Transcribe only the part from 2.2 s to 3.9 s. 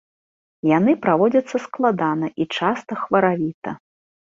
і часта хваравіта.